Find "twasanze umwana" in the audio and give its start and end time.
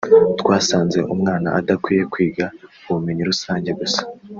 0.39-1.47